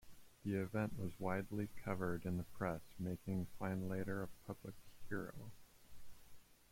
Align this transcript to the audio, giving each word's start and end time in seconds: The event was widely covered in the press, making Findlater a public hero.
The 0.43 0.55
event 0.55 0.97
was 0.97 1.19
widely 1.19 1.69
covered 1.85 2.25
in 2.25 2.37
the 2.37 2.43
press, 2.57 2.81
making 2.97 3.45
Findlater 3.59 4.23
a 4.23 4.29
public 4.47 4.73
hero. 5.07 5.51